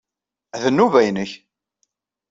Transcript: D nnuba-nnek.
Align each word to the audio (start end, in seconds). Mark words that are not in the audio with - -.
D 0.61 0.63
nnuba-nnek. 0.69 1.31